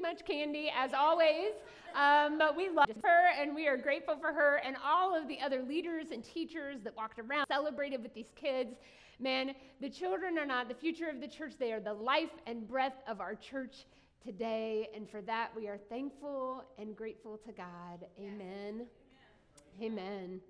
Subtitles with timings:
[0.00, 1.52] too much candy, as always.
[1.94, 5.40] Um, but we love her and we are grateful for her and all of the
[5.40, 8.76] other leaders and teachers that walked around, celebrated with these kids.
[9.18, 12.66] Man, the children are not the future of the church, they are the life and
[12.66, 13.86] breath of our church
[14.24, 14.88] today.
[14.94, 18.06] And for that, we are thankful and grateful to God.
[18.18, 18.86] Amen.
[19.80, 19.92] Amen.
[19.98, 20.40] Amen.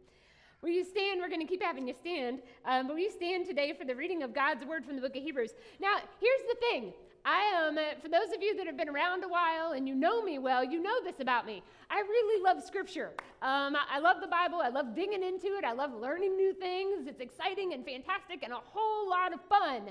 [0.63, 1.21] Will you stand?
[1.21, 2.41] We're going to keep having you stand.
[2.67, 5.17] Um, but will you stand today for the reading of God's word from the book
[5.17, 5.55] of Hebrews?
[5.81, 6.93] Now, here's the thing.
[7.25, 9.95] I am, um, for those of you that have been around a while and you
[9.95, 11.63] know me well, you know this about me.
[11.91, 13.13] I really love Scripture.
[13.43, 14.61] Um, I love the Bible.
[14.63, 15.65] I love digging into it.
[15.65, 17.07] I love learning new things.
[17.07, 19.91] It's exciting and fantastic and a whole lot of fun.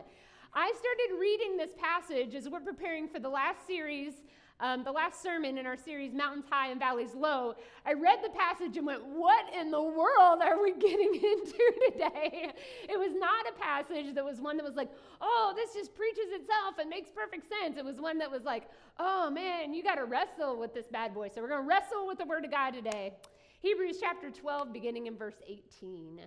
[0.53, 4.13] I started reading this passage as we're preparing for the last series
[4.61, 7.55] um, the last sermon in our series, Mountains High and Valleys Low,
[7.85, 12.51] I read the passage and went, What in the world are we getting into today?
[12.89, 14.89] It was not a passage that was one that was like,
[15.21, 17.77] Oh, this just preaches itself and makes perfect sense.
[17.77, 18.63] It was one that was like,
[18.97, 21.29] Oh man, you got to wrestle with this bad boy.
[21.33, 23.13] So we're going to wrestle with the Word of God today.
[23.61, 26.21] Hebrews chapter 12, beginning in verse 18.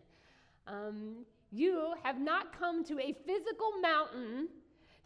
[0.67, 4.49] Um, you have not come to a physical mountain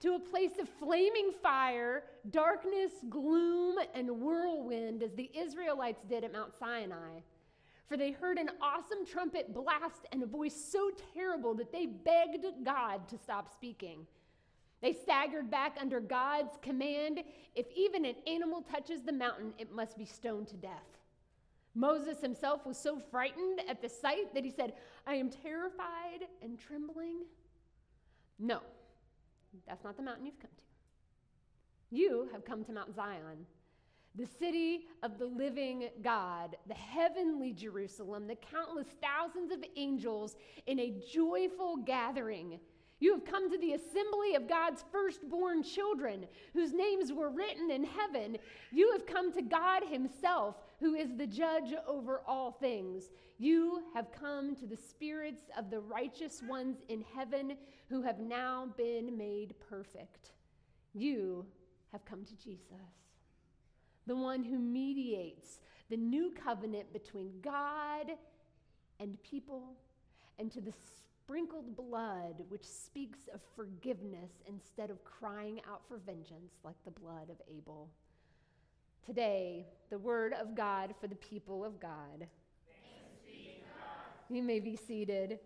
[0.01, 6.33] to a place of flaming fire, darkness, gloom, and whirlwind, as the Israelites did at
[6.33, 7.21] Mount Sinai.
[7.89, 12.45] For they heard an awesome trumpet blast and a voice so terrible that they begged
[12.65, 14.07] God to stop speaking.
[14.83, 17.21] They staggered back under God's command
[17.55, 20.99] if even an animal touches the mountain, it must be stoned to death.
[21.75, 24.73] Moses himself was so frightened at the sight that he said,
[25.07, 27.19] I am terrified and trembling.
[28.39, 28.61] No,
[29.67, 30.63] that's not the mountain you've come to.
[31.97, 33.47] You have come to Mount Zion,
[34.17, 40.81] the city of the living God, the heavenly Jerusalem, the countless thousands of angels in
[40.81, 42.59] a joyful gathering.
[42.99, 47.85] You have come to the assembly of God's firstborn children, whose names were written in
[47.85, 48.39] heaven.
[48.73, 53.11] You have come to God Himself, who is the judge over all things.
[53.39, 57.57] You have come to the spirits of the righteous ones in heaven
[57.89, 60.33] who have now been made perfect.
[60.95, 61.47] You
[61.93, 62.61] have come to Jesus,
[64.07, 68.13] the one who mediates the new covenant between God
[68.99, 69.77] and people,
[70.39, 70.73] and to the
[71.27, 77.31] sprinkled blood which speaks of forgiveness instead of crying out for vengeance like the blood
[77.31, 77.89] of Abel.
[79.07, 82.27] Today, the word of God for the people of God.
[84.29, 85.39] You may be seated.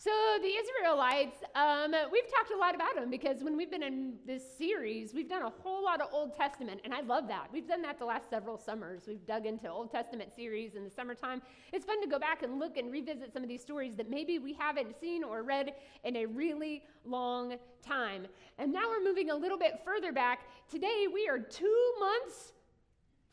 [0.00, 4.14] So, the Israelites, um, we've talked a lot about them because when we've been in
[4.24, 7.48] this series, we've done a whole lot of Old Testament, and I love that.
[7.52, 9.02] We've done that the last several summers.
[9.08, 11.42] We've dug into Old Testament series in the summertime.
[11.72, 14.38] It's fun to go back and look and revisit some of these stories that maybe
[14.38, 15.72] we haven't seen or read
[16.04, 18.28] in a really long time.
[18.58, 20.42] And now we're moving a little bit further back.
[20.70, 22.52] Today, we are two months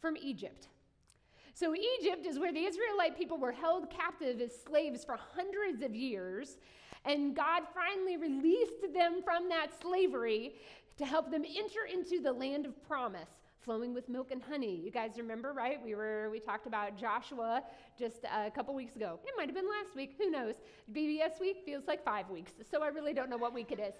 [0.01, 0.69] from Egypt.
[1.57, 5.95] So, Egypt is where the Israelite people were held captive as slaves for hundreds of
[5.95, 6.57] years,
[7.05, 10.55] and God finally released them from that slavery
[10.97, 13.29] to help them enter into the land of promise
[13.65, 14.79] flowing with milk and honey.
[14.83, 15.79] You guys remember, right?
[15.83, 17.63] We were we talked about Joshua
[17.97, 19.19] just a couple weeks ago.
[19.25, 20.15] It might have been last week.
[20.19, 20.55] Who knows?
[20.93, 23.95] VBS week feels like five weeks, so I really don't know what week it is.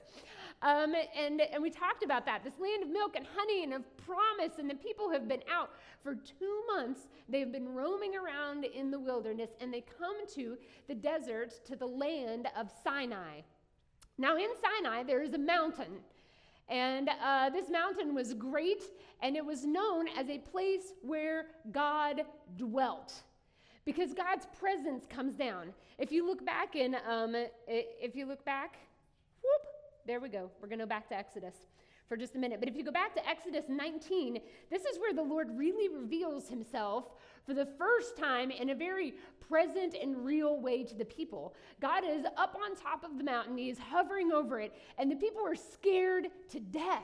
[0.61, 2.43] Um, and and we talked about that.
[2.43, 5.71] This land of milk and honey and of promise, and the people have been out
[6.01, 7.01] for two months.
[7.29, 10.57] They've been roaming around in the wilderness, and they come to
[10.88, 13.41] the desert, to the land of Sinai.
[14.17, 15.99] Now, in Sinai, there is a mountain.
[16.67, 18.83] And uh, this mountain was great,
[19.22, 22.22] and it was known as a place where God
[22.57, 23.13] dwelt.
[23.85, 25.73] Because God's presence comes down.
[25.99, 27.35] If you look back in, um,
[27.67, 28.77] if you look back,
[30.05, 30.51] there we go.
[30.61, 31.55] We're going to go back to Exodus
[32.07, 32.59] for just a minute.
[32.59, 34.39] But if you go back to Exodus 19,
[34.69, 37.05] this is where the Lord really reveals himself
[37.45, 41.55] for the first time in a very present and real way to the people.
[41.81, 45.16] God is up on top of the mountain, He is hovering over it, and the
[45.16, 47.03] people are scared to death.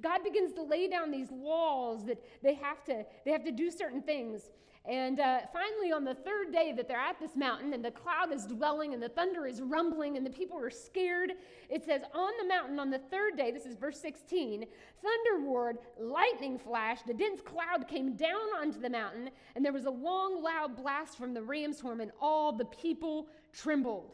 [0.00, 3.70] God begins to lay down these walls that they have to, they have to do
[3.70, 4.50] certain things.
[4.86, 8.30] And uh, finally, on the third day that they're at this mountain, and the cloud
[8.34, 11.32] is dwelling, and the thunder is rumbling, and the people are scared,
[11.70, 14.66] it says, On the mountain on the third day, this is verse 16,
[15.00, 19.86] thunder roared, lightning flashed, a dense cloud came down onto the mountain, and there was
[19.86, 24.12] a long, loud blast from the ram's horn, and all the people trembled.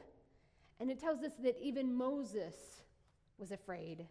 [0.78, 2.54] And it tells us that even Moses
[3.38, 4.06] was afraid.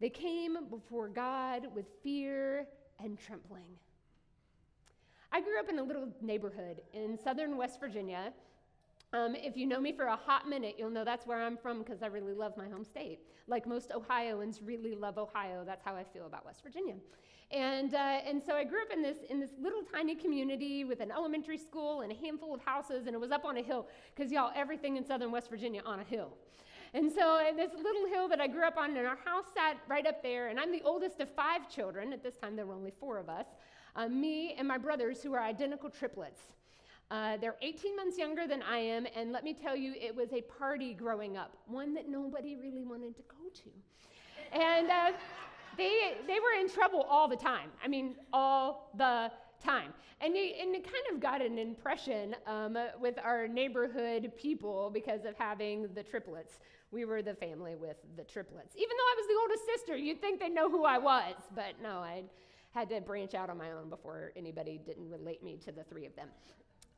[0.00, 2.66] They came before God with fear
[3.02, 3.78] and trembling.
[5.32, 8.32] I grew up in a little neighborhood in southern West Virginia
[9.14, 11.78] Um, if you know me for a hot minute, you'll know that's where I'm from
[11.78, 13.20] because I really love my home state.
[13.46, 16.96] Like most Ohioans really love Ohio, that's how I feel about West Virginia.
[17.50, 21.00] And, uh, and so I grew up in this, in this little tiny community with
[21.00, 23.88] an elementary school and a handful of houses, and it was up on a hill
[24.14, 26.30] because, y'all, everything in southern West Virginia on a hill.
[26.92, 29.78] And so, in this little hill that I grew up on, and our house sat
[29.88, 32.12] right up there, and I'm the oldest of five children.
[32.12, 33.46] At this time, there were only four of us
[33.98, 36.40] uh, me and my brothers, who are identical triplets.
[37.10, 40.32] Uh, they're 18 months younger than I am, and let me tell you, it was
[40.32, 44.56] a party growing up, one that nobody really wanted to go to.
[44.56, 45.12] And uh,
[45.76, 47.70] they, they were in trouble all the time.
[47.82, 49.32] I mean, all the
[49.64, 49.92] time.
[50.20, 55.24] And it, and it kind of got an impression um, with our neighborhood people because
[55.24, 56.58] of having the triplets.
[56.90, 58.76] We were the family with the triplets.
[58.76, 61.74] Even though I was the oldest sister, you'd think they'd know who I was, but
[61.82, 62.22] no, I
[62.80, 66.06] had to branch out on my own before anybody didn't relate me to the three
[66.06, 66.28] of them.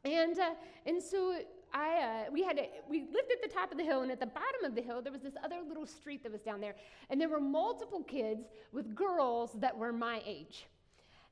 [0.04, 0.50] And, uh,
[0.86, 1.38] and so
[1.72, 4.26] I, uh, we, had we lived at the top of the hill, and at the
[4.26, 6.74] bottom of the hill, there was this other little street that was down there.
[7.10, 10.66] And there were multiple kids with girls that were my age.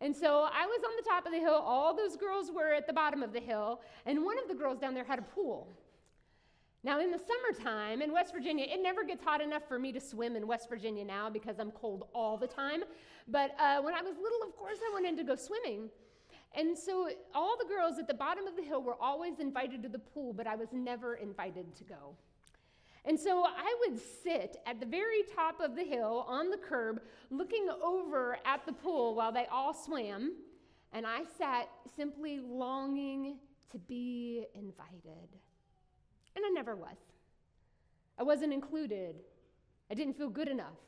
[0.00, 2.87] And so I was on the top of the hill, all those girls were at
[2.87, 5.77] the bottom of the hill, and one of the girls down there had a pool.
[6.88, 10.00] Now, in the summertime in West Virginia, it never gets hot enough for me to
[10.00, 12.82] swim in West Virginia now because I'm cold all the time.
[13.26, 15.90] But uh, when I was little, of course, I wanted to go swimming.
[16.55, 19.90] And so all the girls at the bottom of the hill were always invited to
[19.90, 22.17] the pool, but I was never invited to go.
[23.05, 27.02] And so I would sit at the very top of the hill on the curb
[27.31, 30.37] looking over at the pool while they all swam,
[30.94, 33.37] and I sat simply longing
[33.73, 35.29] to be invited.
[36.38, 36.96] And I never was.
[38.17, 39.17] I wasn't included.
[39.90, 40.79] I didn't feel good enough.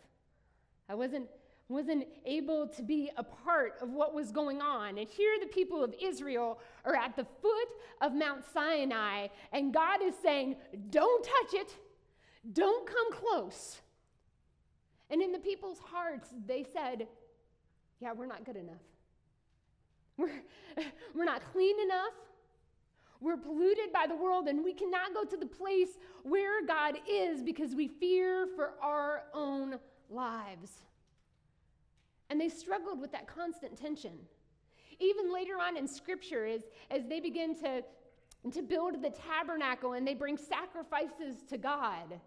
[0.89, 1.27] I wasn't
[1.67, 4.99] wasn't able to be a part of what was going on.
[4.99, 7.69] And here the people of Israel are at the foot
[8.01, 10.57] of Mount Sinai, and God is saying,
[10.91, 11.75] Don't touch it,
[12.53, 13.81] don't come close.
[15.11, 17.09] And in the people's hearts, they said,
[18.01, 18.83] Yeah, we're not good enough.
[20.17, 20.43] We're,
[21.15, 22.15] we're not clean enough.
[23.21, 27.43] We're polluted by the world, and we cannot go to the place where God is
[27.43, 29.79] because we fear for our own
[30.09, 30.83] lives.
[32.31, 34.13] And they struggled with that constant tension.
[35.01, 37.83] Even later on in Scripture, as, as they begin to,
[38.53, 42.21] to build the tabernacle and they bring sacrifices to God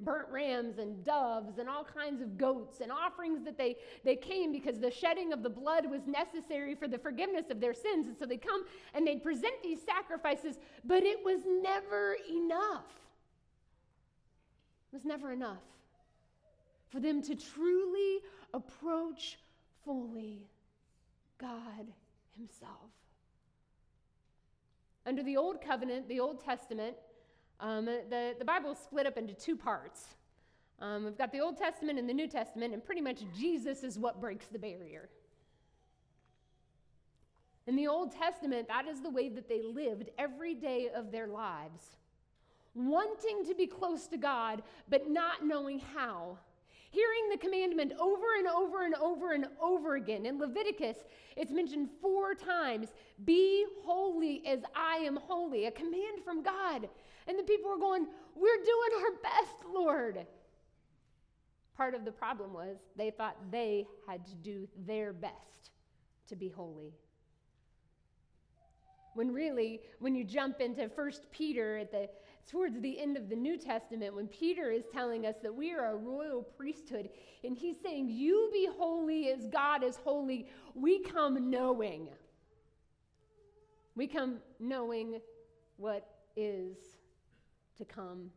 [0.00, 4.52] burnt rams and doves and all kinds of goats and offerings that they, they came
[4.52, 8.08] because the shedding of the blood was necessary for the forgiveness of their sins.
[8.08, 8.64] And so they come
[8.94, 12.90] and they'd present these sacrifices, but it was never enough.
[14.92, 15.62] It was never enough
[16.88, 18.20] for them to truly
[18.52, 19.38] approach
[19.84, 20.46] fully
[21.38, 21.86] God
[22.36, 22.90] Himself.
[25.06, 26.96] Under the Old Covenant, the Old Testament,
[27.64, 30.04] um, the, the Bible is split up into two parts.
[30.80, 33.98] Um, we've got the Old Testament and the New Testament, and pretty much Jesus is
[33.98, 35.08] what breaks the barrier.
[37.66, 41.26] In the Old Testament, that is the way that they lived every day of their
[41.26, 41.96] lives,
[42.74, 46.36] wanting to be close to God, but not knowing how
[46.94, 50.26] hearing the commandment over and over and over and over again.
[50.26, 50.98] In Leviticus,
[51.36, 52.88] it's mentioned four times
[53.24, 56.88] Be holy as I am holy, a command from God.
[57.26, 60.26] And the people were going, We're doing our best, Lord.
[61.76, 65.70] Part of the problem was they thought they had to do their best
[66.28, 66.92] to be holy.
[69.14, 72.08] When really, when you jump into First Peter at the
[72.46, 75.92] towards the end of the New Testament when Peter is telling us that we are
[75.92, 77.08] a royal priesthood
[77.42, 80.48] and he's saying, You be holy as God is holy.
[80.74, 82.08] We come knowing.
[83.94, 85.20] We come knowing
[85.76, 86.06] what
[86.36, 86.76] is
[87.78, 88.30] to come.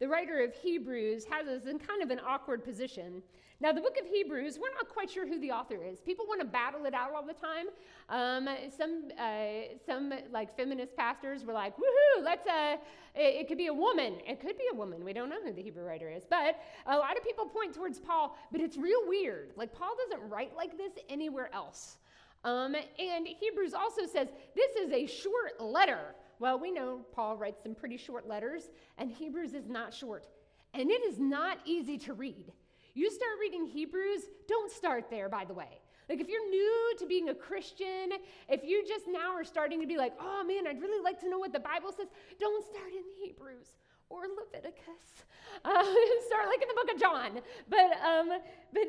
[0.00, 3.22] The writer of Hebrews has us in kind of an awkward position
[3.60, 6.00] now, the book of Hebrews, we're not quite sure who the author is.
[6.00, 7.66] People want to battle it out all the time.
[8.08, 12.22] Um, some, uh, some like feminist pastors were like, "Woohoo!
[12.22, 12.76] Let's." Uh,
[13.16, 14.18] it, it, could be a woman.
[14.28, 15.04] It could be a woman.
[15.04, 17.98] We don't know who the Hebrew writer is, but a lot of people point towards
[17.98, 18.38] Paul.
[18.52, 19.50] But it's real weird.
[19.56, 21.96] Like Paul doesn't write like this anywhere else.
[22.44, 26.14] Um, and Hebrews also says this is a short letter.
[26.38, 30.26] Well, we know Paul writes some pretty short letters, and Hebrews is not short.
[30.74, 32.52] And it is not easy to read.
[32.94, 35.80] You start reading Hebrews, don't start there, by the way.
[36.08, 38.10] Like, if you're new to being a Christian,
[38.48, 41.28] if you just now are starting to be like, oh man, I'd really like to
[41.28, 42.08] know what the Bible says,
[42.40, 43.68] don't start in Hebrews.
[44.10, 45.24] Or Leviticus.
[45.64, 45.82] Uh,
[46.26, 47.40] start like in the book of John.
[47.68, 48.38] But, um,
[48.72, 48.82] but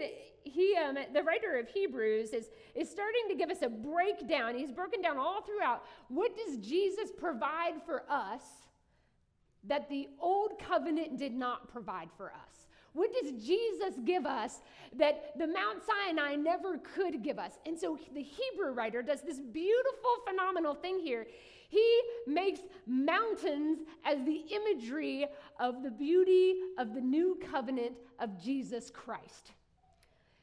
[0.44, 4.56] he, um, the writer of Hebrews is, is starting to give us a breakdown.
[4.56, 5.84] He's broken down all throughout.
[6.08, 8.42] What does Jesus provide for us
[9.66, 12.68] that the old covenant did not provide for us?
[12.94, 14.60] What does Jesus give us
[14.98, 17.52] that the Mount Sinai never could give us?
[17.66, 21.28] And so the Hebrew writer does this beautiful, phenomenal thing here.
[21.70, 25.26] He makes mountains as the imagery
[25.60, 29.52] of the beauty of the new covenant of Jesus Christ.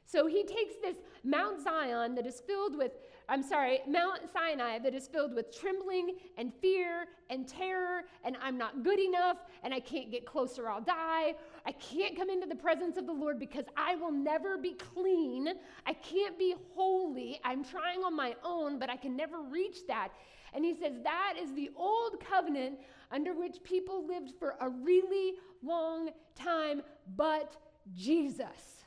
[0.08, 2.92] So he takes this Mount Zion that is filled with,
[3.28, 8.56] I'm sorry, Mount Sinai that is filled with trembling and fear and terror, and I'm
[8.56, 11.34] not good enough, and I can't get closer, I'll die.
[11.66, 15.48] I can't come into the presence of the Lord because I will never be clean.
[15.86, 17.40] I can't be holy.
[17.44, 20.10] I'm trying on my own, but I can never reach that.
[20.54, 22.78] And he says that is the old covenant
[23.10, 26.82] under which people lived for a really long time,
[27.16, 27.56] but
[27.94, 28.84] Jesus.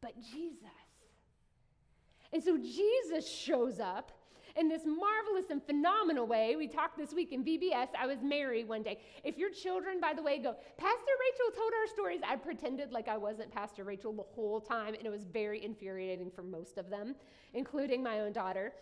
[0.00, 0.68] But Jesus.
[2.32, 4.12] And so Jesus shows up
[4.56, 6.54] in this marvelous and phenomenal way.
[6.56, 7.88] We talked this week in VBS.
[7.98, 9.00] I was Mary one day.
[9.24, 13.08] If your children, by the way, go, Pastor Rachel told our stories, I pretended like
[13.08, 16.88] I wasn't Pastor Rachel the whole time, and it was very infuriating for most of
[16.88, 17.14] them,
[17.52, 18.72] including my own daughter.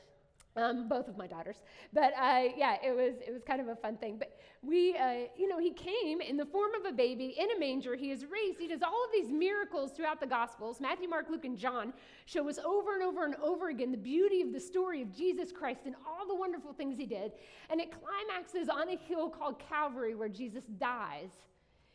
[0.54, 1.56] Um, both of my daughters,
[1.94, 4.18] but uh, yeah, it was it was kind of a fun thing.
[4.18, 7.58] But we, uh, you know, he came in the form of a baby in a
[7.58, 7.96] manger.
[7.96, 8.60] He is raised.
[8.60, 10.78] He does all of these miracles throughout the Gospels.
[10.78, 11.94] Matthew, Mark, Luke, and John
[12.26, 15.52] show us over and over and over again the beauty of the story of Jesus
[15.52, 17.32] Christ and all the wonderful things he did.
[17.70, 21.30] And it climaxes on a hill called Calvary, where Jesus dies.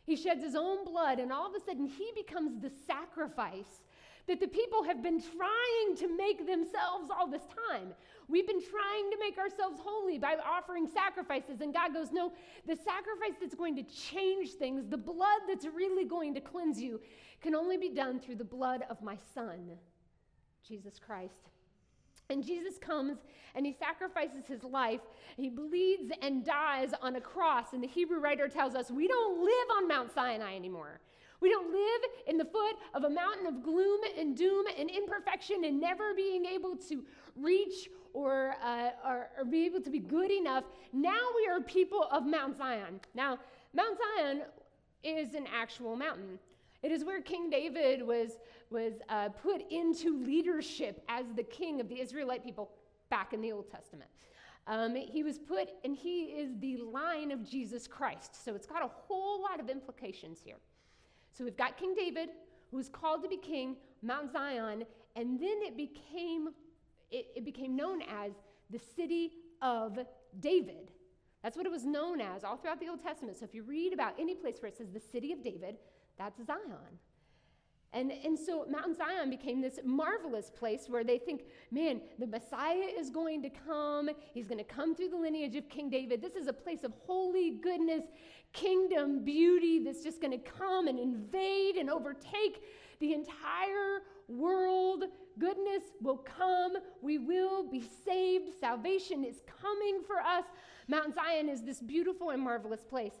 [0.04, 3.82] He sheds his own blood, and all of a sudden, he becomes the sacrifice
[4.28, 7.88] that the people have been trying to make themselves all this time.
[8.28, 12.32] We've been trying to make ourselves holy by offering sacrifices, and God goes, No,
[12.66, 17.00] the sacrifice that's going to change things, the blood that's really going to cleanse you,
[17.40, 19.70] can only be done through the blood of my Son,
[20.66, 21.50] Jesus Christ.
[22.30, 23.16] And Jesus comes
[23.54, 25.00] and he sacrifices his life.
[25.38, 27.72] He bleeds and dies on a cross.
[27.72, 31.00] And the Hebrew writer tells us we don't live on Mount Sinai anymore.
[31.40, 35.64] We don't live in the foot of a mountain of gloom and doom and imperfection
[35.64, 37.04] and never being able to
[37.36, 40.64] reach or, uh, or, or be able to be good enough.
[40.92, 43.00] Now we are people of Mount Zion.
[43.14, 43.38] Now,
[43.72, 44.42] Mount Zion
[45.04, 46.38] is an actual mountain.
[46.82, 48.38] It is where King David was,
[48.70, 52.70] was uh, put into leadership as the king of the Israelite people
[53.10, 54.10] back in the Old Testament.
[54.66, 58.44] Um, he was put, and he is the line of Jesus Christ.
[58.44, 60.56] So it's got a whole lot of implications here.
[61.38, 62.30] So we've got King David,
[62.72, 66.48] who was called to be king, Mount Zion, and then it became
[67.12, 68.32] it, it became known as
[68.70, 69.30] the city
[69.62, 70.00] of
[70.40, 70.90] David.
[71.44, 73.38] That's what it was known as all throughout the Old Testament.
[73.38, 75.76] So if you read about any place where it says the city of David,
[76.18, 76.98] that's Zion.
[77.94, 82.84] And, and so Mount Zion became this marvelous place where they think, man, the Messiah
[82.98, 84.10] is going to come.
[84.34, 86.20] He's going to come through the lineage of King David.
[86.20, 88.02] This is a place of holy goodness,
[88.52, 92.62] kingdom beauty that's just going to come and invade and overtake
[93.00, 95.04] the entire world.
[95.38, 96.72] Goodness will come.
[97.00, 98.50] We will be saved.
[98.60, 100.44] Salvation is coming for us.
[100.88, 103.14] Mount Zion is this beautiful and marvelous place.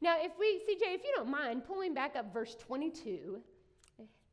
[0.00, 3.40] Now, if we, CJ, if you don't mind, pulling back up verse 22,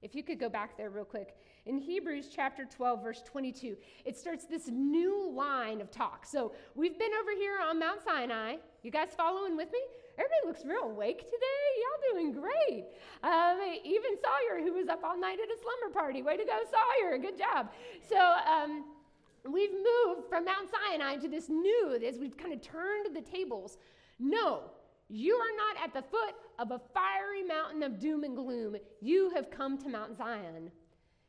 [0.02, 1.36] if you could go back there real quick.
[1.66, 3.76] In Hebrews chapter 12, verse 22,
[4.06, 6.28] it starts this new line of talk.
[6.28, 8.58] So we've been over here on Mount Sinai.
[8.84, 9.80] You guys following with me?
[10.18, 11.66] Everybody looks real awake today.
[11.82, 12.86] Y'all doing great.
[13.22, 16.22] Um, even Sawyer, who was up all night at a slumber party.
[16.22, 17.18] Way to go, Sawyer.
[17.18, 17.72] Good job.
[18.08, 18.86] So um,
[19.44, 23.78] we've moved from Mount Sinai to this new, as we've kind of turned the tables.
[24.18, 24.64] No,
[25.10, 28.78] you are not at the foot of a fiery mountain of doom and gloom.
[29.02, 30.72] You have come to Mount Zion,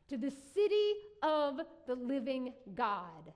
[0.07, 3.33] to the city of the living God,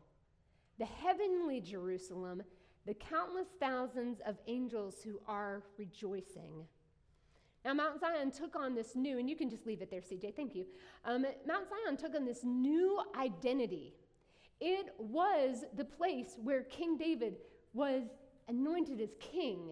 [0.80, 2.42] the heavenly Jerusalem
[2.86, 6.66] the countless thousands of angels who are rejoicing.
[7.64, 10.36] Now, Mount Zion took on this new, and you can just leave it there, CJ,
[10.36, 10.66] thank you.
[11.06, 13.94] Um, Mount Zion took on this new identity.
[14.60, 17.38] It was the place where King David
[17.74, 18.04] was
[18.48, 19.72] anointed as king.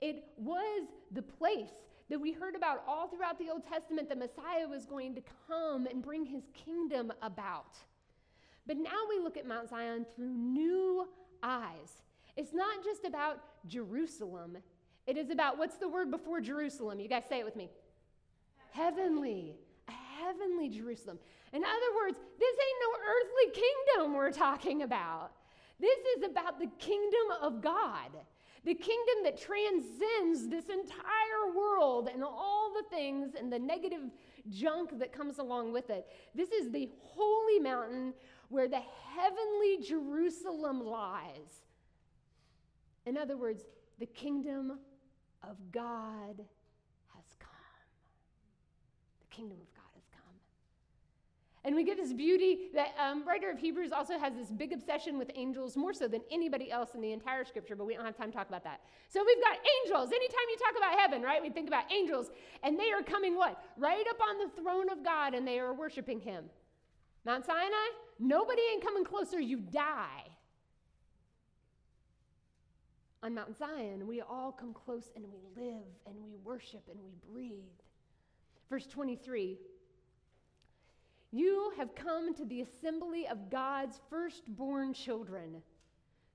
[0.00, 1.70] It was the place
[2.08, 5.86] that we heard about all throughout the Old Testament that Messiah was going to come
[5.86, 7.76] and bring his kingdom about.
[8.66, 11.06] But now we look at Mount Zion through new
[11.42, 12.02] eyes.
[12.36, 14.58] It's not just about Jerusalem,
[15.06, 17.00] it is about what's the word before Jerusalem?
[17.00, 17.70] You guys say it with me.
[18.72, 19.56] Heavenly.
[19.88, 19.92] A
[20.22, 21.18] heavenly Jerusalem.
[21.52, 25.30] In other words, this ain't no earthly kingdom we're talking about.
[25.80, 28.10] This is about the kingdom of God.
[28.64, 34.02] the kingdom that transcends this entire world and all the things and the negative
[34.50, 36.06] junk that comes along with it.
[36.34, 38.12] This is the holy mountain
[38.48, 38.82] where the
[39.14, 41.62] heavenly Jerusalem lies.
[43.06, 43.62] In other words,
[43.98, 44.78] the kingdom
[45.42, 46.38] of God
[47.14, 47.50] has come.
[49.20, 50.34] The kingdom of God has come.
[51.64, 55.18] And we get this beauty that um, writer of Hebrews also has this big obsession
[55.18, 58.16] with angels, more so than anybody else in the entire scripture, but we don't have
[58.16, 58.80] time to talk about that.
[59.08, 60.08] So we've got angels.
[60.08, 62.30] Anytime you talk about heaven, right, we think about angels,
[62.62, 63.62] and they are coming what?
[63.76, 66.44] Right up on the throne of God, and they are worshiping him.
[67.24, 67.88] Mount Sinai,
[68.18, 70.24] nobody ain't coming closer, you die.
[73.22, 77.10] On Mount Zion, we all come close and we live and we worship and we
[77.32, 77.64] breathe.
[78.70, 79.58] Verse 23
[81.32, 85.62] You have come to the assembly of God's firstborn children,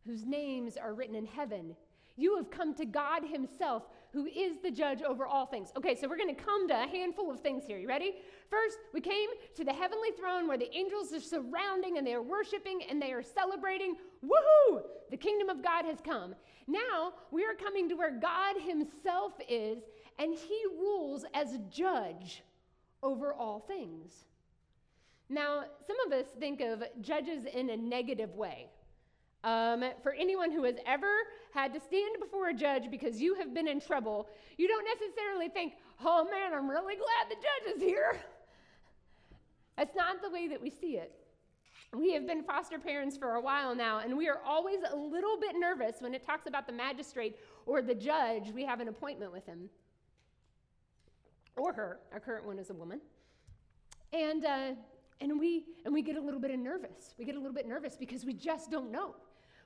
[0.05, 1.75] whose names are written in heaven.
[2.15, 5.71] You have come to God Himself, who is the judge over all things.
[5.75, 7.79] Okay, so we're going to come to a handful of things here.
[7.79, 8.15] You ready?
[8.53, 12.21] First, we came to the heavenly throne where the angels are surrounding and they are
[12.21, 13.95] worshiping and they are celebrating.
[14.23, 14.83] Woohoo!
[15.09, 16.35] The kingdom of God has come.
[16.67, 19.79] Now, we are coming to where God Himself is
[20.19, 22.43] and He rules as judge
[23.01, 24.25] over all things.
[25.29, 28.67] Now, some of us think of judges in a negative way.
[29.43, 31.11] Um, for anyone who has ever
[31.55, 35.49] had to stand before a judge because you have been in trouble, you don't necessarily
[35.49, 35.73] think,
[36.05, 38.21] oh man, I'm really glad the judge is here.
[39.77, 41.13] That's not the way that we see it.
[41.93, 45.39] We have been foster parents for a while now, and we are always a little
[45.39, 48.51] bit nervous when it talks about the magistrate or the judge.
[48.51, 49.69] We have an appointment with him
[51.55, 51.99] or her.
[52.11, 52.99] Our current one is a woman.
[54.11, 54.71] And, uh,
[55.21, 57.13] and, we, and we get a little bit nervous.
[57.17, 59.15] We get a little bit nervous because we just don't know.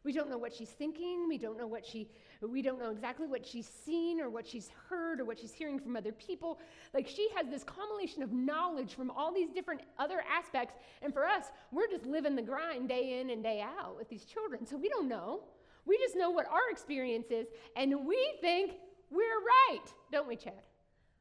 [0.08, 1.28] We don't know what she's thinking.
[1.28, 2.08] We don't know what she
[2.42, 5.78] we don't know exactly what she's seen or what she's heard or what she's hearing
[5.82, 6.60] from other people.
[6.94, 10.76] Like she has this combination of knowledge from all these different other aspects.
[11.02, 14.24] And for us, we're just living the grind day in and day out with these
[14.24, 14.66] children.
[14.66, 15.42] So we don't know.
[15.86, 18.76] We just know what our experience is and we think
[19.12, 20.54] we're right, don't we, Chad?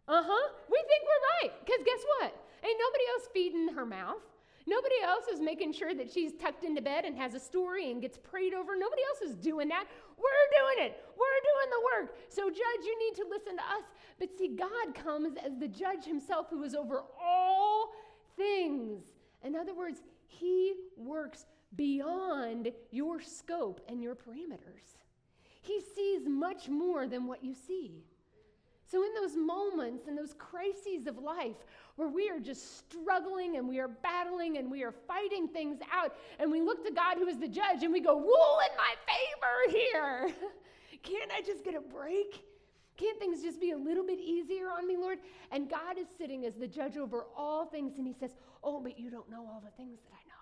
[0.07, 0.49] Uh-huh.
[0.71, 1.59] We think we're right.
[1.67, 2.37] Because guess what?
[2.65, 4.23] Ain't nobody else feeding her mouth.
[4.67, 8.03] Nobody else is making sure that she's tucked into bed and has a story and
[8.03, 8.75] gets prayed over.
[8.77, 9.85] Nobody else is doing that.
[10.19, 11.05] We're doing it.
[11.17, 12.17] We're doing the work.
[12.29, 13.85] So, judge, you need to listen to us.
[14.19, 17.93] But see, God comes as the judge himself who is over all
[18.37, 19.05] things.
[19.45, 24.97] In other words, he works beyond your scope and your parameters.
[25.61, 28.05] He sees much more than what you see.
[28.89, 31.57] So, in those moments, in those crises of life
[31.97, 36.15] where we are just struggling and we are battling and we are fighting things out.
[36.39, 38.95] And we look to God, who is the judge, and we go, Rule in my
[39.07, 40.35] favor here.
[41.03, 42.45] Can't I just get a break?
[42.97, 45.19] Can't things just be a little bit easier on me, Lord?
[45.51, 48.31] And God is sitting as the judge over all things, and He says,
[48.63, 50.35] Oh, but you don't know all the things that I know.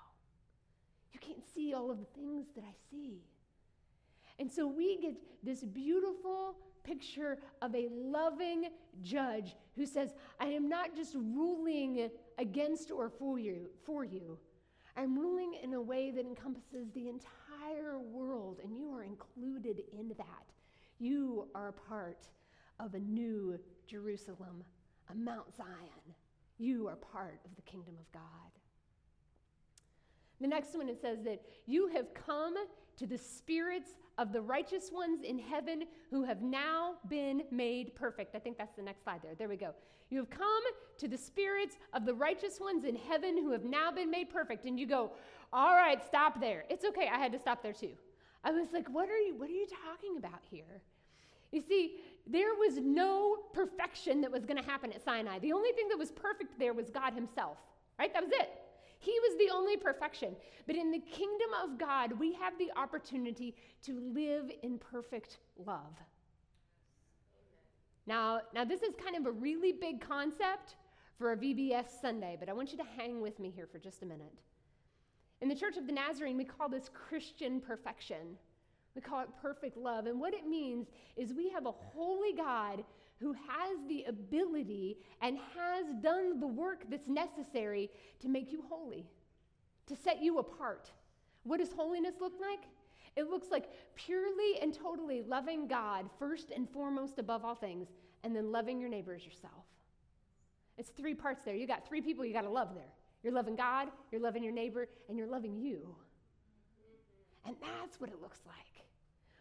[1.12, 3.22] You can't see all of the things that I see.
[4.38, 5.14] And so we get
[5.44, 8.66] this beautiful picture of a loving
[9.02, 14.38] judge who says, I am not just ruling against or for you, for you.
[14.96, 20.08] I'm ruling in a way that encompasses the entire world, and you are included in
[20.16, 20.52] that.
[21.00, 22.28] You are a part
[22.78, 24.62] of a new Jerusalem,
[25.10, 26.14] a Mount Zion.
[26.58, 28.22] You are part of the kingdom of God.
[30.40, 32.54] The next one it says that you have come
[32.96, 38.34] to the spirits of the righteous ones in heaven who have now been made perfect.
[38.34, 39.34] I think that's the next slide there.
[39.34, 39.74] There we go.
[40.10, 40.62] You have come
[40.98, 44.64] to the spirits of the righteous ones in heaven who have now been made perfect.
[44.64, 45.12] And you go,
[45.52, 46.64] all right, stop there.
[46.70, 47.08] It's okay.
[47.12, 47.92] I had to stop there too.
[48.44, 50.82] I was like, what are you, what are you talking about here?
[51.50, 55.38] You see, there was no perfection that was going to happen at Sinai.
[55.38, 57.58] The only thing that was perfect there was God Himself,
[57.98, 58.12] right?
[58.12, 58.50] That was it.
[59.04, 60.34] He was the only perfection.
[60.66, 65.94] But in the kingdom of God, we have the opportunity to live in perfect love.
[68.06, 70.76] Now, now this is kind of a really big concept
[71.18, 74.02] for a VBS Sunday, but I want you to hang with me here for just
[74.02, 74.40] a minute.
[75.42, 78.38] In the Church of the Nazarene, we call this Christian perfection.
[78.94, 80.06] We call it perfect love.
[80.06, 80.86] And what it means
[81.16, 82.84] is we have a holy God
[83.20, 89.06] who has the ability and has done the work that's necessary to make you holy,
[89.86, 90.90] to set you apart.
[91.44, 92.60] What does holiness look like?
[93.16, 97.88] It looks like purely and totally loving God first and foremost above all things,
[98.24, 99.64] and then loving your neighbor as yourself.
[100.76, 101.54] It's three parts there.
[101.54, 102.92] You got three people you got to love there.
[103.22, 105.94] You're loving God, you're loving your neighbor, and you're loving you.
[107.46, 108.73] And that's what it looks like.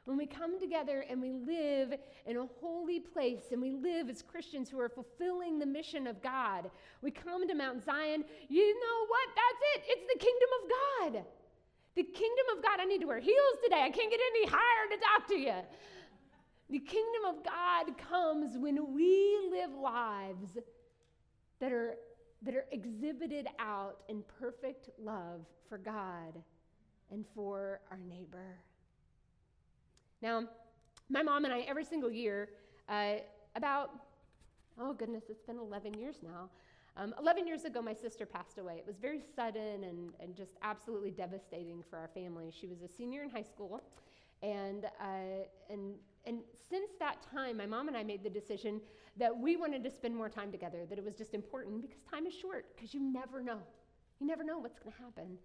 [0.06, 1.94] When we come together and we live
[2.26, 6.22] in a holy place and we live as Christians who are fulfilling the mission of
[6.22, 6.70] God,
[7.02, 9.30] we come to Mount Zion, you know what?
[9.36, 9.84] That's it.
[9.88, 11.26] It's the kingdom of God.
[11.96, 12.80] The kingdom of God.
[12.82, 13.82] I need to wear heels today.
[13.82, 15.56] I can't get any higher to talk to you.
[16.70, 20.58] The kingdom of God comes when we live lives
[21.60, 21.96] that are,
[22.42, 26.42] that are exhibited out in perfect love for God
[27.12, 28.58] and for our neighbor.
[30.24, 30.46] Now,
[31.10, 32.48] my mom and I, every single year,
[32.88, 33.16] uh,
[33.58, 33.90] about,
[34.80, 36.50] oh goodness, it's been 11 years now.
[36.96, 38.76] Um, 11 years ago, my sister passed away.
[38.78, 42.54] It was very sudden and, and just absolutely devastating for our family.
[42.58, 43.82] She was a senior in high school.
[44.42, 48.80] And, uh, and, and since that time, my mom and I made the decision
[49.18, 52.26] that we wanted to spend more time together, that it was just important because time
[52.26, 53.60] is short, because you never know.
[54.22, 55.38] You never know what's going to happen.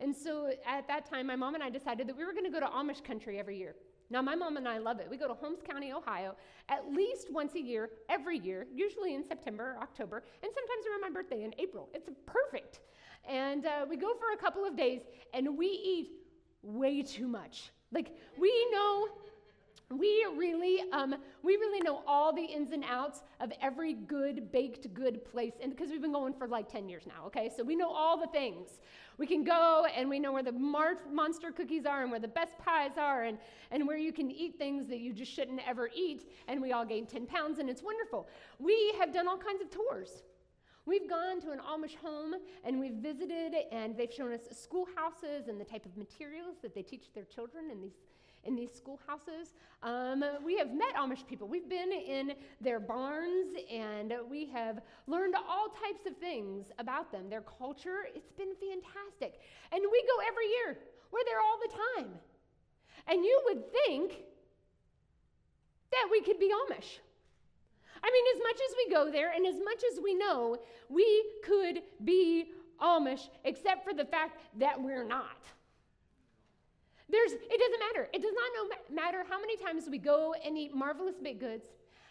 [0.00, 2.50] And so at that time, my mom and I decided that we were going to
[2.50, 3.76] go to Amish country every year.
[4.08, 5.08] Now, my mom and I love it.
[5.10, 6.36] We go to Holmes County, Ohio,
[6.68, 11.00] at least once a year, every year, usually in September or October, and sometimes around
[11.00, 11.88] my birthday in April.
[11.92, 12.80] It's perfect.
[13.28, 15.00] And uh, we go for a couple of days,
[15.34, 16.10] and we eat
[16.62, 17.72] way too much.
[17.92, 19.08] Like, we know
[19.90, 24.92] we really um, we really know all the ins and outs of every good baked
[24.92, 27.50] good place and because we've been going for like 10 years now okay?
[27.56, 28.80] So we know all the things.
[29.16, 32.28] We can go and we know where the mar- monster cookies are and where the
[32.28, 33.38] best pies are and,
[33.70, 36.84] and where you can eat things that you just shouldn't ever eat and we all
[36.84, 38.28] gain 10 pounds and it's wonderful.
[38.58, 40.24] We have done all kinds of tours.
[40.84, 45.60] We've gone to an Amish home and we've visited, and they've shown us schoolhouses and
[45.60, 47.96] the type of materials that they teach their children in these
[48.46, 49.54] in these schoolhouses.
[49.82, 51.48] Um, we have met Amish people.
[51.48, 57.28] We've been in their barns and we have learned all types of things about them,
[57.28, 58.06] their culture.
[58.14, 59.40] It's been fantastic.
[59.72, 60.78] And we go every year,
[61.12, 62.10] we're there all the time.
[63.08, 64.12] And you would think
[65.92, 66.98] that we could be Amish.
[68.02, 71.24] I mean, as much as we go there and as much as we know, we
[71.44, 75.38] could be Amish, except for the fact that we're not.
[77.08, 78.08] There's, it doesn't matter.
[78.12, 81.66] It does not know, matter how many times we go and eat marvelous baked goods,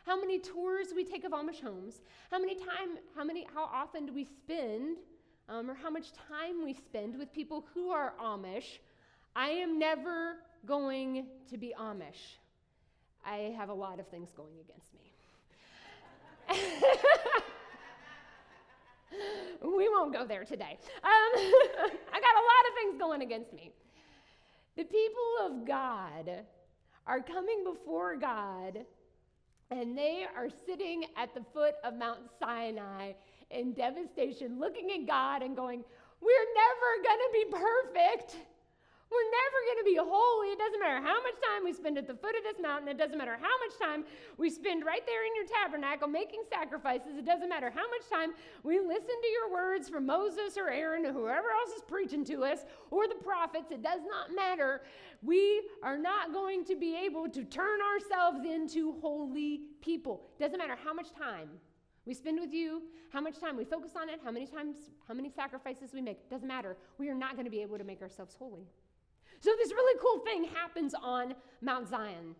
[0.05, 4.05] how many tours we take of Amish homes, how many time, how many, how often
[4.05, 4.97] do we spend,
[5.49, 8.79] um, or how much time we spend with people who are Amish.
[9.35, 12.37] I am never going to be Amish.
[13.25, 15.11] I have a lot of things going against me.
[19.61, 20.77] we won't go there today.
[20.97, 23.73] Um, I got a lot of things going against me.
[24.77, 26.43] The people of God
[27.07, 28.85] are coming before God
[29.71, 33.13] and they are sitting at the foot of Mount Sinai
[33.51, 35.83] in devastation, looking at God and going,
[36.21, 38.37] We're never going to be perfect.
[39.11, 40.47] We're never going to be holy.
[40.49, 42.87] It doesn't matter how much time we spend at the foot of this mountain.
[42.89, 44.03] It doesn't matter how much time
[44.37, 47.17] we spend right there in your tabernacle making sacrifices.
[47.17, 51.05] It doesn't matter how much time we listen to your words from Moses or Aaron
[51.05, 53.71] or whoever else is preaching to us or the prophets.
[53.71, 54.81] It does not matter.
[55.21, 60.23] We are not going to be able to turn ourselves into holy people.
[60.39, 61.49] It doesn't matter how much time
[62.05, 64.75] we spend with you, how much time we focus on it, how many times,
[65.07, 66.17] how many sacrifices we make.
[66.17, 66.77] It doesn't matter.
[66.97, 68.67] We are not going to be able to make ourselves holy.
[69.45, 72.33] So, this really cool thing happens on Mount Zion.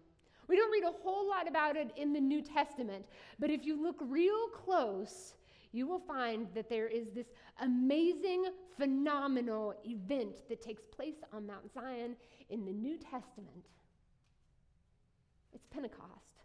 [0.47, 3.05] We don't read a whole lot about it in the New Testament,
[3.37, 5.35] but if you look real close,
[5.71, 7.27] you will find that there is this
[7.61, 12.15] amazing, phenomenal event that takes place on Mount Zion
[12.49, 13.67] in the New Testament.
[15.53, 16.41] It's Pentecost.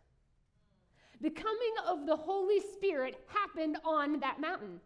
[1.23, 4.79] The coming of the Holy Spirit happened on that mountain.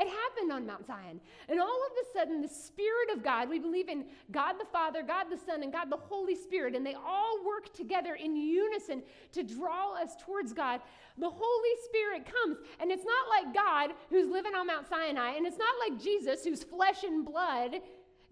[0.00, 1.20] It happened on Mount Zion.
[1.50, 5.02] And all of a sudden, the Spirit of God, we believe in God the Father,
[5.02, 9.02] God the Son, and God the Holy Spirit, and they all work together in unison
[9.32, 10.80] to draw us towards God.
[11.18, 15.46] The Holy Spirit comes, and it's not like God who's living on Mount Sinai, and
[15.46, 17.82] it's not like Jesus who's flesh and blood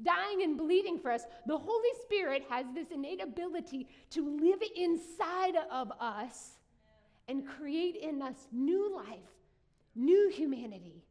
[0.03, 1.25] dying and bleeding for us.
[1.47, 6.53] The Holy Spirit has this innate ability to live inside of us
[7.27, 9.19] and create in us new life,
[9.95, 11.03] new humanity.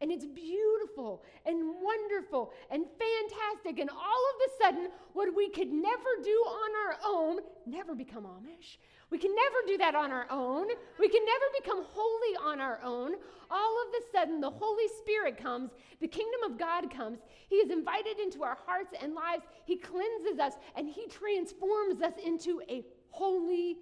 [0.00, 3.78] And it's beautiful and wonderful and fantastic.
[3.78, 8.24] And all of a sudden, what we could never do on our own, never become
[8.24, 8.78] Amish.
[9.10, 10.68] We can never do that on our own.
[10.98, 13.14] We can never become holy on our own.
[13.50, 17.18] All of a sudden, the Holy Spirit comes, the kingdom of God comes.
[17.48, 19.42] He is invited into our hearts and lives.
[19.64, 23.78] He cleanses us and He transforms us into a holy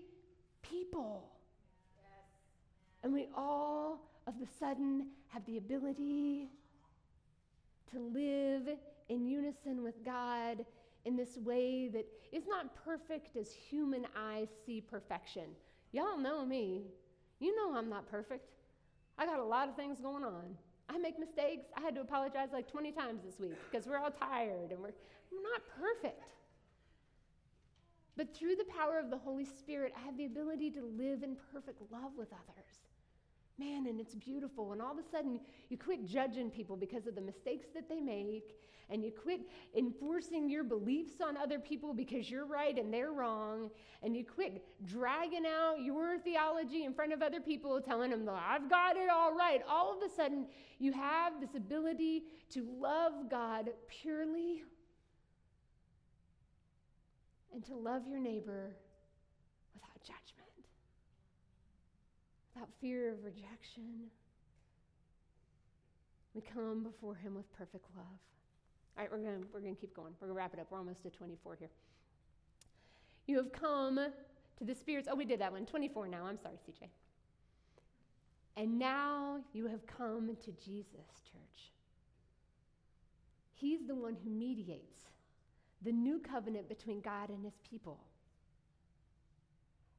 [0.63, 1.29] people.
[3.03, 6.49] And we all of a sudden have the ability
[7.93, 8.69] to live
[9.09, 10.65] in unison with God
[11.05, 15.45] in this way that is not perfect as human eyes see perfection.
[15.93, 16.85] Y'all know me.
[17.41, 18.51] You know I'm not perfect.
[19.17, 20.57] I got a lot of things going on.
[20.89, 21.67] I make mistakes.
[21.77, 24.95] I had to apologize like 20 times this week because we're all tired and we're,
[25.31, 26.33] we're not perfect.
[28.17, 31.37] But through the power of the Holy Spirit, I have the ability to live in
[31.53, 32.88] perfect love with others.
[33.59, 34.73] Man, and it's beautiful.
[34.73, 38.01] And all of a sudden, you quit judging people because of the mistakes that they
[38.01, 38.57] make,
[38.89, 39.41] and you quit
[39.77, 43.71] enforcing your beliefs on other people because you're right and they're wrong,
[44.03, 48.41] and you quit dragging out your theology in front of other people, telling them, that
[48.49, 49.61] I've got it all right.
[49.69, 50.47] All of a sudden,
[50.79, 54.63] you have this ability to love God purely
[57.53, 58.77] and to love your neighbor
[59.75, 60.67] without judgment,
[62.59, 64.11] without fear of rejection.
[66.35, 68.07] We come before him with perfect love.
[68.97, 70.13] All right, we're going we're to keep going.
[70.21, 70.67] We're going to wrap it up.
[70.71, 71.69] We're almost to 24 here.
[73.27, 75.09] You have come to the Spirit's.
[75.11, 75.67] Oh, we did that one.
[75.67, 76.25] 24 now.
[76.27, 76.89] I'm sorry, CJ.
[78.57, 81.73] And now you have come to Jesus, church.
[83.55, 85.05] He's the one who mediates
[85.83, 88.01] the new covenant between God and his people,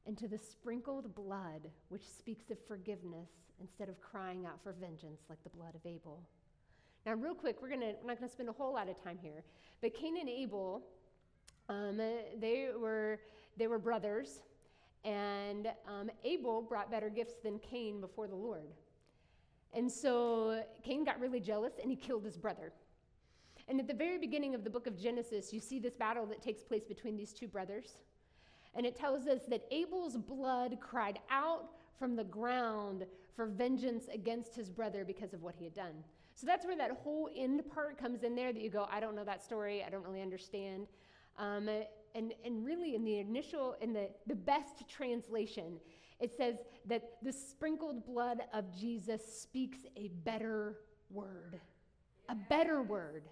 [0.06, 5.22] and to the sprinkled blood which speaks of forgiveness instead of crying out for vengeance
[5.28, 6.22] like the blood of Abel.
[7.06, 9.18] Now, real quick, we're, gonna, we're not going to spend a whole lot of time
[9.22, 9.42] here,
[9.80, 10.82] but Cain and Abel,
[11.68, 13.20] um, they, were,
[13.56, 14.40] they were brothers,
[15.04, 18.68] and um, Abel brought better gifts than Cain before the Lord.
[19.72, 22.72] And so Cain got really jealous and he killed his brother.
[23.68, 26.42] And at the very beginning of the book of Genesis, you see this battle that
[26.42, 27.98] takes place between these two brothers.
[28.74, 33.04] And it tells us that Abel's blood cried out from the ground
[33.34, 36.04] for vengeance against his brother because of what he had done.
[36.34, 39.14] So that's where that whole end part comes in there that you go, I don't
[39.14, 40.86] know that story, I don't really understand.
[41.38, 41.68] Um,
[42.14, 45.78] and, and really, in the initial, in the, the best translation,
[46.18, 46.56] it says
[46.86, 50.78] that the sprinkled blood of Jesus speaks a better
[51.10, 51.60] word.
[52.28, 53.24] A better word.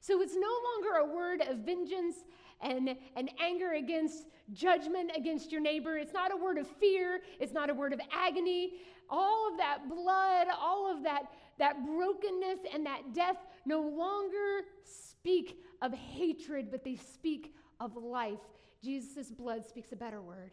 [0.00, 2.16] So it's no longer a word of vengeance
[2.60, 5.96] and, and anger against judgment against your neighbor.
[5.96, 7.20] It's not a word of fear.
[7.40, 8.74] It's not a word of agony.
[9.08, 11.24] All of that blood, all of that,
[11.58, 18.38] that brokenness and that death no longer speak of hatred, but they speak of life.
[18.82, 20.52] Jesus' blood speaks a better word.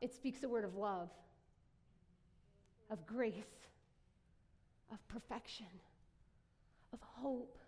[0.00, 1.10] It speaks a word of love,
[2.90, 3.34] of grace,
[4.92, 5.66] of perfection
[6.92, 7.58] of hope,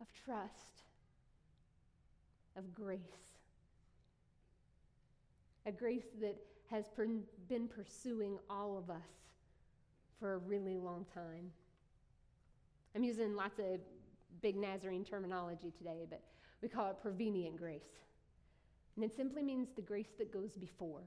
[0.00, 0.84] of trust,
[2.56, 2.98] of grace.
[5.66, 6.36] A grace that
[6.70, 6.84] has
[7.48, 9.02] been pursuing all of us
[10.18, 11.50] for a really long time.
[12.94, 13.80] I'm using lots of
[14.42, 16.22] big Nazarene terminology today, but
[16.62, 17.82] we call it prevenient grace.
[18.96, 21.02] And it simply means the grace that goes before.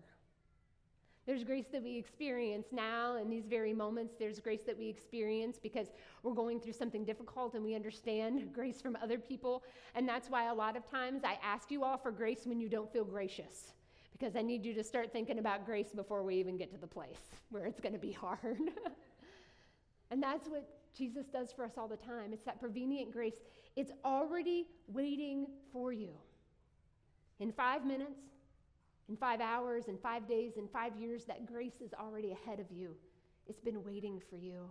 [1.32, 4.16] There's grace that we experience now in these very moments.
[4.20, 5.88] There's grace that we experience because
[6.24, 9.64] we're going through something difficult and we understand grace from other people.
[9.96, 12.68] And that's why a lot of times I ask you all for grace when you
[12.68, 13.72] don't feel gracious
[14.12, 16.86] because I need you to start thinking about grace before we even get to the
[16.86, 18.60] place where it's going to be hard.
[20.12, 22.34] and that's what Jesus does for us all the time.
[22.34, 23.36] It's that prevenient grace,
[23.78, 26.10] it's already waiting for you.
[27.40, 28.20] In five minutes,
[29.12, 32.72] in five hours, in five days, in five years, that grace is already ahead of
[32.72, 32.96] you.
[33.46, 34.70] It's been waiting for you.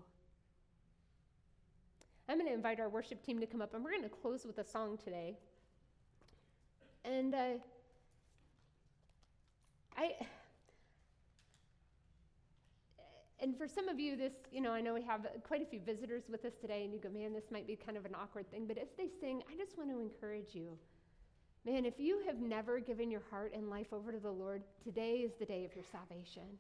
[2.26, 4.46] I'm going to invite our worship team to come up, and we're going to close
[4.46, 5.36] with a song today.
[7.04, 7.48] And uh,
[9.98, 10.14] I.
[13.40, 15.80] And for some of you, this, you know, I know we have quite a few
[15.80, 18.50] visitors with us today, and you go, man, this might be kind of an awkward
[18.50, 18.66] thing.
[18.66, 20.78] But as they sing, I just want to encourage you
[21.66, 25.16] Man, if you have never given your heart and life over to the Lord, today
[25.16, 26.58] is the day of your salvation.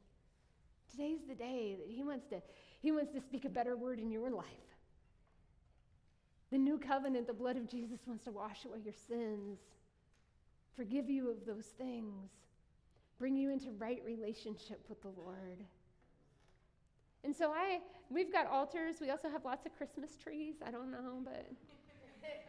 [0.90, 2.42] Today's the day that He wants to,
[2.82, 4.44] He wants to speak a better word in your life.
[6.50, 9.58] The new covenant, the blood of Jesus wants to wash away your sins,
[10.76, 12.30] forgive you of those things,
[13.18, 15.64] bring you into right relationship with the Lord.
[17.24, 17.78] And so I
[18.10, 18.96] we've got altars.
[19.00, 20.56] We also have lots of Christmas trees.
[20.66, 21.46] I don't know, but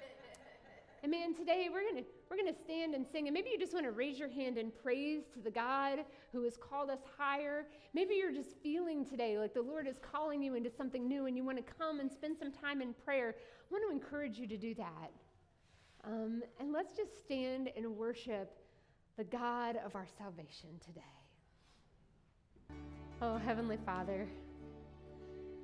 [1.03, 3.27] and man, today we're going to we're going to stand and sing.
[3.27, 5.99] And maybe you just want to raise your hand and praise to the God
[6.31, 7.65] who has called us higher.
[7.93, 11.35] Maybe you're just feeling today like the Lord is calling you into something new and
[11.35, 13.35] you want to come and spend some time in prayer.
[13.37, 15.11] I want to encourage you to do that.
[16.05, 18.57] Um, and let's just stand and worship
[19.17, 21.01] the God of our salvation today.
[23.21, 24.27] Oh, Heavenly Father,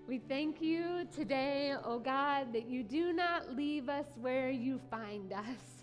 [0.08, 5.34] We thank you today, oh God, that you do not leave us where you find
[5.34, 5.76] us,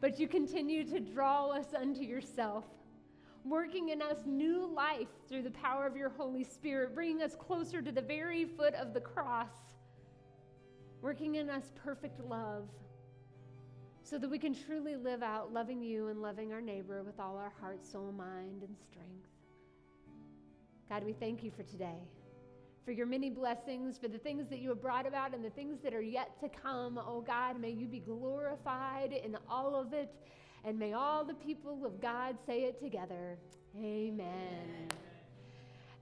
[0.00, 2.64] but you continue to draw us unto yourself,
[3.44, 7.80] working in us new life through the power of your Holy Spirit, bringing us closer
[7.80, 9.52] to the very foot of the cross,
[11.00, 12.68] working in us perfect love,
[14.02, 17.36] so that we can truly live out loving you and loving our neighbor with all
[17.36, 19.28] our heart, soul, mind, and strength.
[20.88, 21.98] God, we thank you for today
[22.86, 25.78] for your many blessings, for the things that you have brought about and the things
[25.82, 26.98] that are yet to come.
[27.04, 30.14] Oh God, may you be glorified in all of it.
[30.64, 33.38] And may all the people of God say it together.
[33.76, 34.22] Amen.
[34.22, 35.05] Amen.